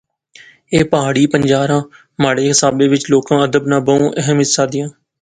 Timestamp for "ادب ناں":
3.45-3.81